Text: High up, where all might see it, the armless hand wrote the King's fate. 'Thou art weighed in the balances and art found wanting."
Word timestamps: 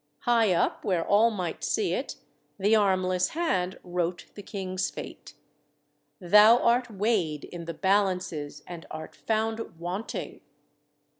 High 0.21 0.51
up, 0.51 0.83
where 0.83 1.05
all 1.05 1.29
might 1.29 1.63
see 1.63 1.93
it, 1.93 2.15
the 2.57 2.75
armless 2.75 3.29
hand 3.37 3.77
wrote 3.83 4.25
the 4.33 4.41
King's 4.41 4.89
fate. 4.89 5.35
'Thou 6.19 6.57
art 6.57 6.89
weighed 6.89 7.43
in 7.43 7.65
the 7.65 7.75
balances 7.75 8.63
and 8.65 8.87
art 8.89 9.15
found 9.15 9.79
wanting." 9.79 10.41